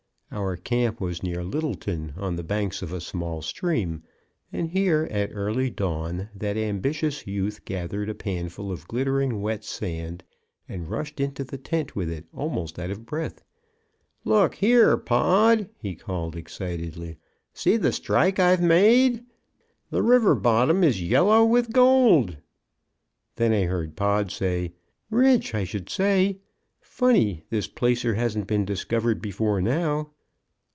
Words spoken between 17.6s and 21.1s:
the strike I've made! The river bottom is